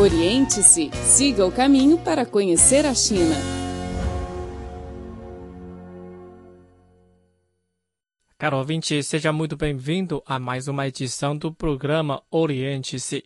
[0.00, 3.34] Oriente-se, siga o caminho para conhecer a China.
[8.38, 13.24] Caro ouvinte, seja muito bem-vindo a mais uma edição do programa Oriente-se.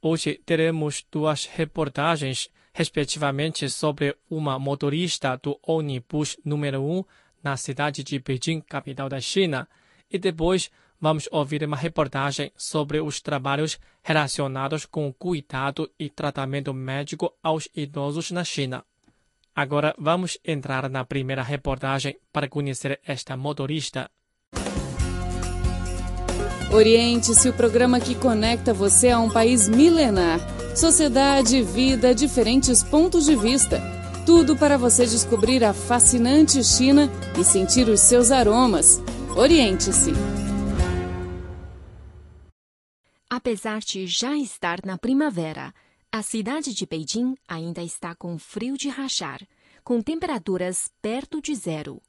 [0.00, 7.04] Hoje teremos duas reportagens, respectivamente, sobre uma motorista do ônibus número 1
[7.44, 9.68] na cidade de Beijing, capital da China,
[10.10, 10.70] e depois
[11.00, 17.68] vamos ouvir uma reportagem sobre os trabalhos relacionados com o cuidado e tratamento médico aos
[17.74, 18.84] idosos na China.
[19.54, 24.10] Agora vamos entrar na primeira reportagem para conhecer esta motorista.
[26.70, 30.38] Oriente-se o programa que conecta você a um país milenar.
[30.76, 33.80] Sociedade, vida, diferentes pontos de vista.
[34.26, 39.02] Tudo para você descobrir a fascinante China e sentir os seus aromas.
[39.34, 40.12] Oriente-se.
[43.30, 45.74] Apesar de já estar na primavera,
[46.10, 49.46] a cidade de Beijing ainda está com frio de rachar,
[49.84, 52.00] com temperaturas perto de zero.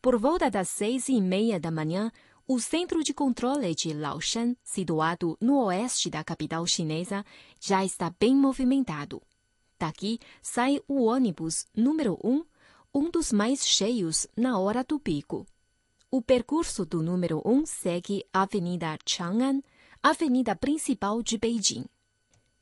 [0.00, 2.10] Por volta das seis e meia da manhã,
[2.48, 7.22] o centro de controle de Laoshan, situado no oeste da capital chinesa,
[7.60, 9.20] já está bem movimentado.
[9.78, 12.44] Daqui sai o ônibus número 1,
[12.94, 15.46] um dos mais cheios na hora do pico.
[16.10, 19.60] O percurso do número 1 segue a Avenida Chang'an,
[20.10, 21.84] avenida principal de Beijing.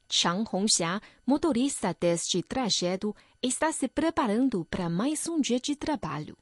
[0.08, 6.38] Chang Hongxia, motorista deste trajeto, está se preparando para mais um dia de trabalho.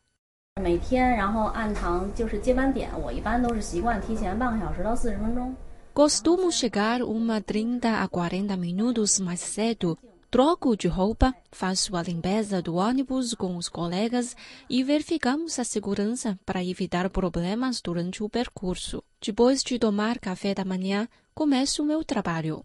[5.93, 9.99] Costumo chegar uma 30 a 40 minutos mais cedo.
[10.33, 14.35] Troco de roupa, faço a limpeza do ônibus com os colegas
[14.67, 19.05] e verificamos a segurança para evitar problemas durante o percurso.
[19.21, 22.65] Depois de tomar café da manhã, começo o meu trabalho.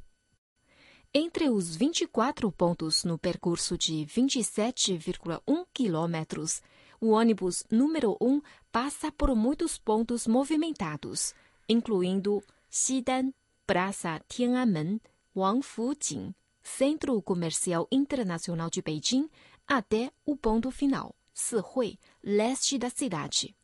[1.14, 6.62] Entre os 24 pontos no percurso de 27,1 quilômetros,
[7.02, 11.36] o ônibus número 1 passa por muitos pontos movimentados,
[11.68, 13.34] incluindo Xidan,
[13.66, 15.02] Praça Tiananmen,
[15.36, 16.34] Wangfujing,
[16.76, 19.30] Centro Comercial Internacional de Beijing,
[19.66, 23.56] até o ponto final, Sihui, leste da cidade.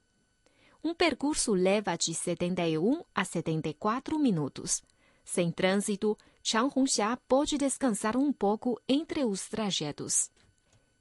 [0.84, 4.82] Um percurso leva de 71 a 74 minutos.
[5.24, 10.32] Sem trânsito, Chang Hongxia pode descansar um pouco entre os trajetos.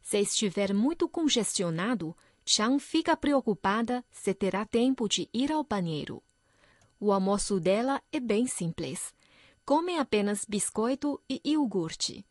[0.02, 2.14] Se estiver muito congestionado,
[2.44, 6.22] Chang fica preocupada se terá tempo de ir ao banheiro.
[7.00, 9.14] O almoço dela é bem simples
[9.65, 12.25] come apenas biscoito e iogurte.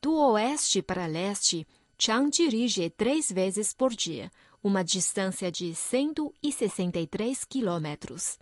[0.00, 1.66] Do oeste para leste,
[1.98, 4.30] Chang dirige três vezes por dia,
[4.62, 8.38] uma distância de 163 quilômetros.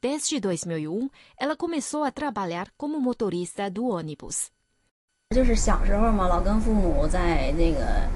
[0.00, 4.50] Desde 2001, ela começou a trabalhar como motorista do ônibus.
[5.30, 8.08] 就是小时候嘛，老跟父母在那个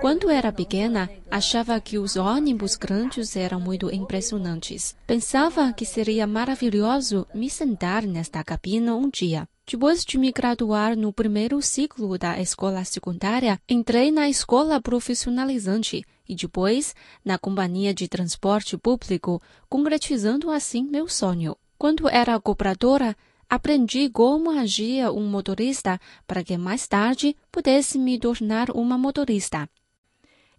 [0.00, 4.96] quando era pequena, achava que os ônibus grandes eram muito impressionantes.
[5.06, 9.48] Pensava que seria maravilhoso me sentar nesta cabina um dia.
[9.64, 16.34] Depois de me graduar no primeiro ciclo da escola secundária, entrei na escola profissionalizante e
[16.34, 21.56] depois na companhia de transporte público, concretizando assim meu sonho.
[21.78, 23.16] Quando era cobradora,
[23.52, 29.68] aprendi como agia um motorista para que mais tarde pudesse me tornar uma motorista.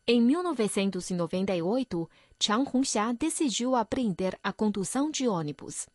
[0.07, 2.07] Em 1998,
[2.39, 5.87] Chang Hongxia decidiu aprender a condução de ônibus.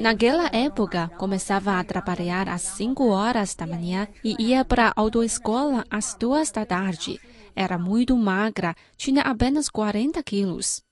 [0.00, 5.86] Naquela época, começava a trabalhar às 5 horas da manhã e ia para a autoescola
[5.90, 7.18] às 2 da tarde.
[7.58, 10.84] Era muito magra, tinha apenas 40 quilos.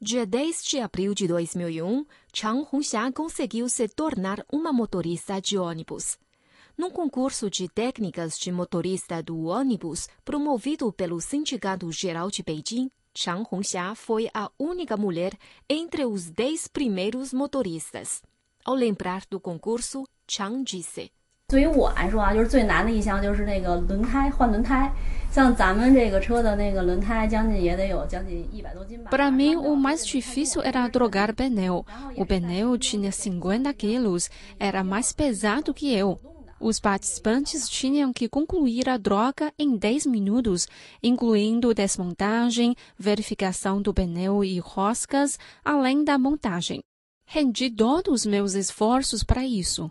[0.00, 6.16] Dia 10 de abril de 2001, Chang Hongxia conseguiu se tornar uma motorista de ônibus.
[6.78, 13.44] Num concurso de técnicas de motorista do ônibus promovido pelo Sindicato Geral de Beijing, Chang
[13.50, 15.36] Hongxia foi a única mulher
[15.68, 18.22] entre os dez primeiros motoristas.
[18.64, 21.10] Ao lembrar do concurso, Chang disse:
[21.53, 24.91] 对于我来说啊，就是最难的一项就是那个轮胎换轮胎。
[25.31, 29.11] 像咱们这个车的那个轮胎，将近也得有将近一百多斤吧。
[29.11, 31.85] Para mim, o mais difícil era trocar pneu.
[32.17, 36.19] O pneu tinha 50 quilos, era mais pesado que eu.
[36.59, 40.67] Os participantes tinham que concluir a droga em 10 minutos,
[41.01, 46.81] incluindo desmontagem, verificação do pneu e roscas, além da montagem.
[47.25, 49.89] Rendi todos os meus esforços para isso.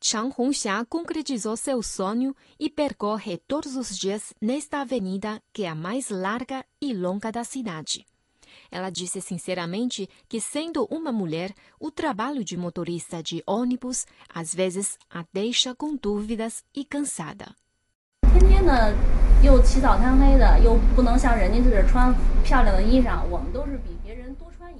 [0.00, 5.74] Chang Hongxia concretizou seu sonho e percorre todos os dias nesta avenida que é a
[5.74, 8.06] mais larga e longa da cidade.
[8.70, 14.98] Ela disse sinceramente que, sendo uma mulher, o trabalho de motorista de ônibus às vezes
[15.10, 17.54] a deixa com dúvidas e cansada.
[18.32, 18.94] 天天的
[19.42, 22.14] 又起早贪黑的，又不能像人家似的穿
[22.44, 23.99] 漂亮的衣裳，我们都是比别人多穿一。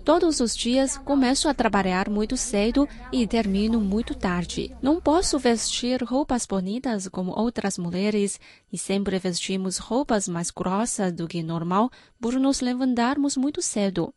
[0.04, 4.76] Todos os dias começo a trabalhar muito cedo e termino muito tarde.
[4.82, 8.40] Não posso vestir roupas bonitas como outras mulheres
[8.74, 14.12] e sempre vestimos roupas mais grossas do que normal por nos levantarmos muito cedo.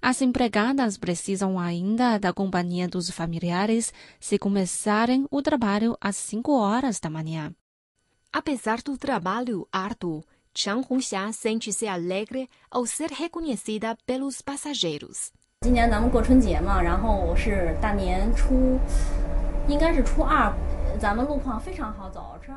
[0.00, 6.98] As empregadas precisam ainda da companhia dos familiares se começarem o trabalho às 5 horas
[6.98, 7.54] da manhã.
[8.32, 10.24] Apesar do trabalho árduo,
[10.56, 15.30] Chang Hongxia sente-se alegre ao ser reconhecida pelos passageiros.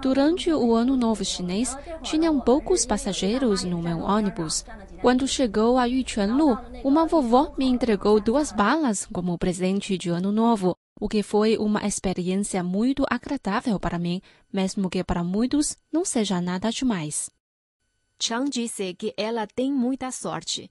[0.02, 4.64] Durante o ano novo chinês, tinham poucos passageiros no meu ônibus.
[5.02, 10.78] Quando chegou a Yuquanlu, uma vovó me entregou duas balas como presente de ano novo
[11.00, 14.22] o que foi uma experiência muito agradável para mim,
[14.52, 17.32] mesmo que para muitos não seja nada demais.
[18.22, 20.70] Chang disse que ela tem muita sorte.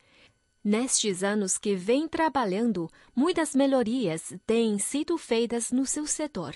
[0.63, 6.55] Nestes anos que vem trabalhando, muitas melhorias têm sido feitas no seu setor.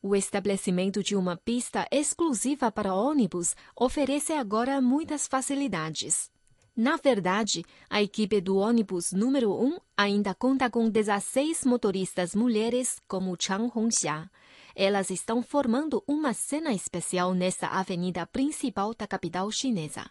[0.00, 6.30] O estabelecimento de uma pista exclusiva para ônibus oferece agora muitas facilidades.
[6.74, 13.36] Na verdade, a equipe do ônibus número 1 ainda conta com 16 motoristas mulheres como
[13.38, 14.30] Chang Hongxia.
[14.74, 20.10] Elas estão formando uma cena especial nessa avenida principal da capital chinesa.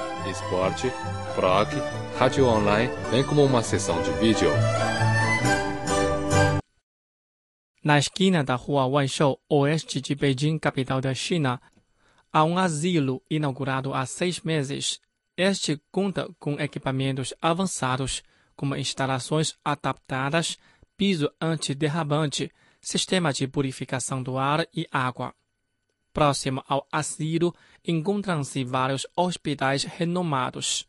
[0.29, 0.87] esporte,
[1.35, 1.75] rock,
[2.17, 4.49] rádio online, bem como uma sessão de vídeo.
[7.83, 11.59] Na esquina da rua Wanshou, oeste de Beijing, capital da China,
[12.31, 14.99] há um asilo inaugurado há seis meses.
[15.35, 18.21] Este conta com equipamentos avançados,
[18.55, 20.57] como instalações adaptadas,
[20.95, 25.33] piso antiderrapante, sistema de purificação do ar e água.
[26.13, 27.55] Próximo ao asilo
[27.87, 30.87] encontram-se vários hospitais renomados.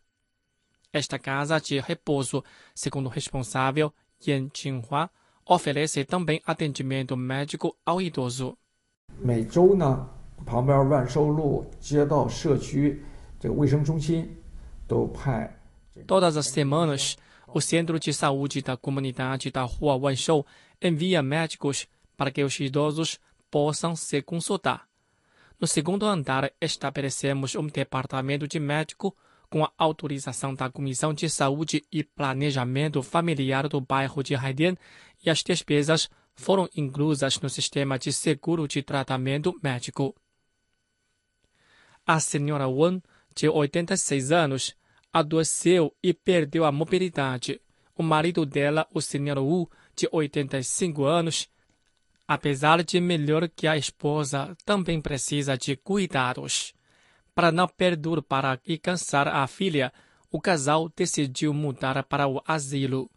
[0.93, 3.93] Esta casa de repouso, segundo o responsável
[4.27, 5.11] Yan Jinghua,
[5.47, 8.57] oferece também atendimento médico ao idoso.
[16.07, 17.17] Todas as semanas,
[17.47, 20.47] o Centro de Saúde da Comunidade da Rua Wanshou
[20.81, 21.87] envia médicos
[22.17, 23.19] para que os idosos
[23.51, 24.92] possam se consultar.
[25.63, 29.17] No segundo andar, estabelecemos um departamento de médico
[29.49, 34.77] com a autorização da Comissão de Saúde e Planejamento Familiar do bairro de Haidian
[35.25, 40.17] e as despesas foram inclusas no sistema de seguro de tratamento médico.
[42.05, 43.01] A senhora Wen,
[43.33, 44.75] de 86 anos,
[45.13, 47.61] adoeceu e perdeu a mobilidade.
[47.95, 51.49] O marido dela, o senhor Wu, de 85 anos,
[52.35, 56.75] apesar de melhor que a esposa, também precisa de cuidados.
[57.35, 59.93] Para não perturbar e cansar a filha,
[60.31, 63.11] o casal decidiu mudar para o asilo.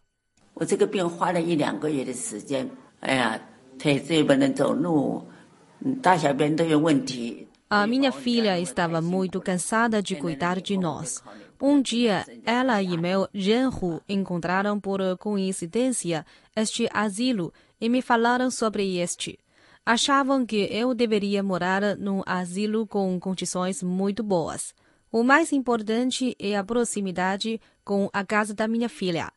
[7.69, 11.23] A minha filha estava muito cansada de cuidar de nós.
[11.59, 18.97] Um dia, ela e meu genro encontraram por coincidência este asilo e me falaram sobre
[18.97, 19.39] este.
[19.83, 24.73] Achavam que eu deveria morar num asilo com condições muito boas.
[25.11, 29.31] O mais importante é a proximidade com a casa da minha filha.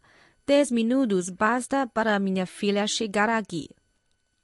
[0.46, 3.70] Dez minutos basta para minha filha chegar aqui.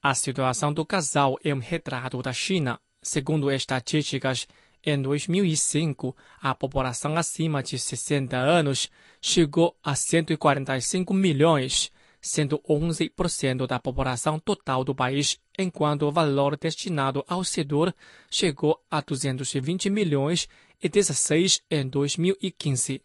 [0.03, 2.79] A situação do casal é um retrato da China.
[3.05, 4.49] Segundo estatísticas,
[4.83, 11.93] em 2005, a população acima de 60 anos chegou a 145 milhões
[12.25, 17.95] sendo 11% da população total do país, enquanto o valor destinado ao setor
[18.31, 20.49] chegou a 220 milhões
[20.83, 23.03] e 16 em 2015.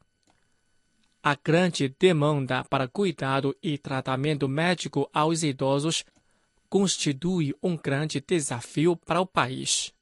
[1.22, 6.06] A grande demanda para cuidado e tratamento médico aos idosos
[6.70, 9.94] constitui um grande desafio para o país.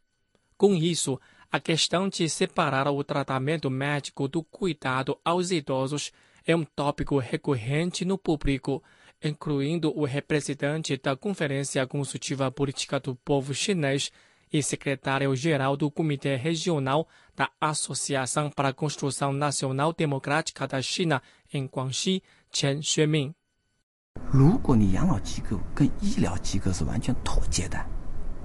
[0.58, 1.20] Com isso,
[1.52, 6.12] a questão de separar o tratamento médico do cuidado aos idosos
[6.46, 8.84] é um tópico recorrente no público,
[9.24, 14.12] incluindo o representante da Conferência Consultiva Política do Povo Chinês
[14.52, 21.22] e secretário-geral do Comitê Regional da Associação para a Construção Nacional Democrática da China
[21.54, 23.34] em Guangxi, Chen Xueming.
[24.33, 27.79] 如果你养老机构跟医疗机构是完全脱节的，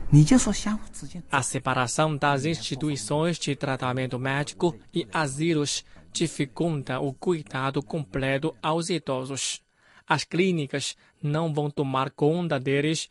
[0.10, 1.24] 你就说相互之间。
[1.29, 9.62] A separação das instituições de tratamento médico e asilos dificulta o cuidado completo aos idosos.
[10.06, 13.10] As clínicas não vão tomar conta deles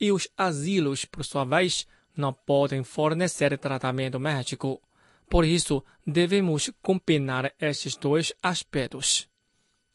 [0.00, 4.80] e os asilos, por sua vez, não podem fornecer tratamento médico.
[5.28, 9.28] Por isso, devemos combinar estes dois aspectos.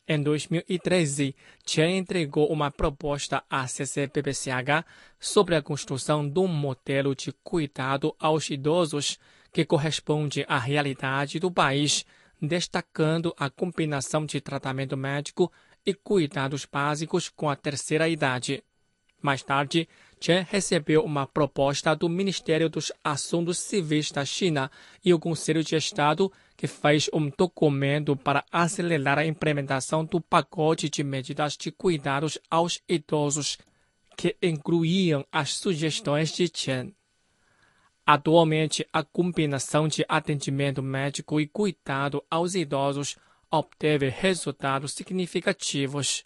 [0.08, 1.34] Em 2013,
[1.66, 4.86] Chen entregou uma proposta à CCPPCH
[5.18, 9.18] sobre a construção de um modelo de cuidado aos idosos
[9.52, 12.06] que corresponde à realidade do país,
[12.40, 15.50] destacando a combinação de tratamento médico
[15.84, 18.62] e cuidados básicos com a terceira idade.
[19.20, 24.70] Mais tarde, Chen recebeu uma proposta do Ministério dos Assuntos Civis da China
[25.04, 30.88] e o Conselho de Estado, que fez um documento para acelerar a implementação do pacote
[30.88, 33.58] de medidas de cuidados aos idosos,
[34.16, 36.94] que incluíam as sugestões de Chen.
[38.06, 43.16] Atualmente, a combinação de atendimento médico e cuidado aos idosos
[43.50, 46.24] obteve resultados significativos.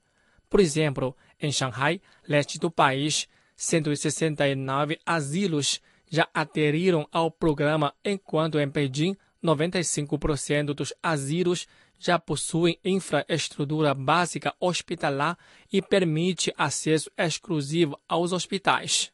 [0.48, 3.26] Por exemplo, em Xangai, leste do país,
[3.60, 9.14] 169 asilos já aderiram ao programa, enquanto em Beijing,
[9.44, 15.36] 95% dos asilos já possuem infraestrutura básica hospitalar
[15.70, 19.12] e permite acesso exclusivo aos hospitais.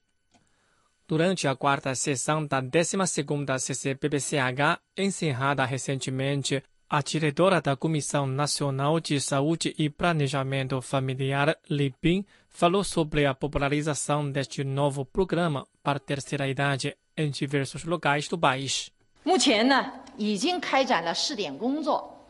[1.08, 9.19] Durante a quarta sessão da 12ª CCPPCH, encerrada recentemente, a diretora da Comissão Nacional de
[9.21, 15.99] Saúde e Planejamento Familiar, Li Bin, falou sobre a popularização deste novo programa para a
[16.01, 18.91] terceira idade em diversos locais do país.
[19.23, 22.25] 目前呢，已经开展了试点工作，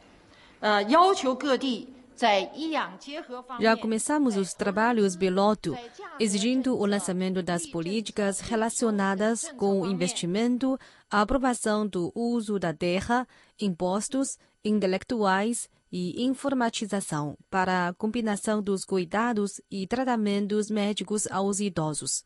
[0.60, 3.62] 呃，要求各地在医养结合方面。
[3.62, 5.76] Já começamos os trabalhos piloto,
[6.20, 10.78] exigindo o lançamento das políticas relacionadas com o investimento,
[11.10, 13.28] a aprovação do uso da terra,
[13.61, 22.23] impostos intelectuais e informatização para a combinação dos cuidados e tratamentos médicos aos idosos.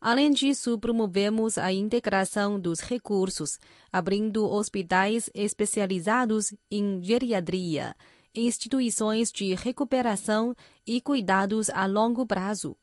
[0.00, 3.58] Além disso, promovemos a integração dos recursos,
[3.90, 7.96] abrindo hospitais especializados em geriatria,
[8.34, 10.54] instituições de recuperação
[10.86, 12.76] e cuidados a longo prazo,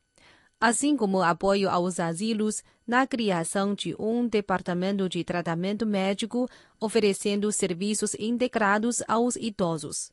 [0.61, 6.47] assim como apoio aos asilos na criação de um departamento de tratamento médico
[6.79, 10.11] oferecendo serviços integrados aos idosos.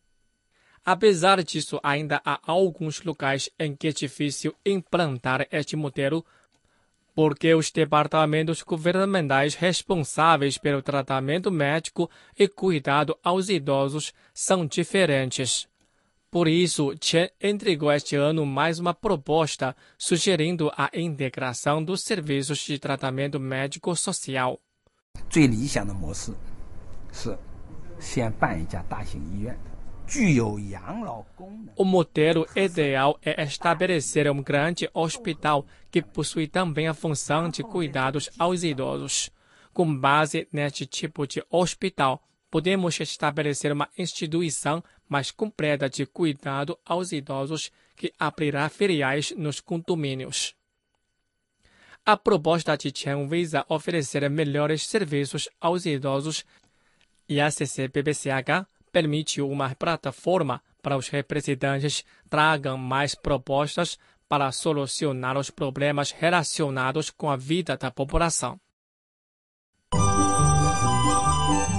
[0.83, 6.25] Apesar disso, ainda há alguns locais em que é difícil implantar este modelo,
[7.15, 15.69] porque os departamentos governamentais responsáveis pelo tratamento médico e cuidado aos idosos são diferentes.
[16.32, 22.80] Por isso, Chen entregou este ano mais uma proposta sugerindo a integração dos serviços de
[22.80, 24.60] tratamento médico social.
[25.30, 26.34] 最理想的模式
[27.12, 27.38] 是
[28.00, 29.56] 先办一家大型医院，
[30.08, 31.74] 具有养老功能。
[31.76, 38.30] O modelo ideal é estabelecer um grande hospital que possui também a função de cuidados
[38.40, 39.30] aos idosos.
[39.72, 47.13] Com base neste tipo de hospital, podemos estabelecer uma instituição mais completa de cuidado aos
[47.13, 50.55] idosos que abrirá filiais nos condomínios.
[52.05, 56.45] A proposta de Chen visa oferecer melhores serviços aos idosos
[57.29, 65.51] e a CCPBCH permite uma plataforma para os representantes tragam mais propostas para solucionar os
[65.51, 68.59] problemas relacionados com a vida da população.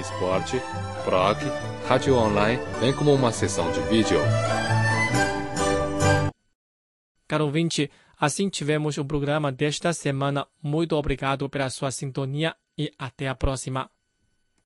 [0.00, 0.60] esporte,
[1.04, 1.38] blog,
[1.86, 4.18] rádio online, bem como uma seção de vídeo.
[7.26, 10.46] Caro ouvinte, assim tivemos o programa desta semana.
[10.62, 13.90] Muito obrigado pela sua sintonia e até a próxima.